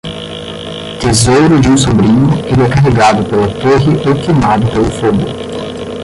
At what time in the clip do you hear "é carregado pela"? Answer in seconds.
2.63-3.49